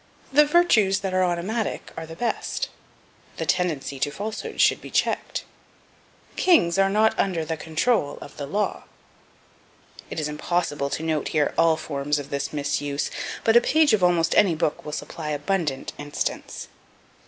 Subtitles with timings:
[0.33, 2.69] "The virtues that are automatic are the best."
[3.37, 5.43] "The tendency to falsehood should be checked."
[6.35, 8.85] "Kings are not under the control of the law."
[10.09, 13.11] It is impossible to note here all forms of this misuse,
[13.43, 16.67] but a page of almost any book will supply abundant instance.